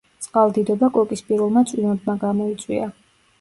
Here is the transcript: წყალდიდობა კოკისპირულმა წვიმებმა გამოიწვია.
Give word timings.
წყალდიდობა 0.25 0.89
კოკისპირულმა 0.95 1.63
წვიმებმა 1.73 2.17
გამოიწვია. 2.25 2.91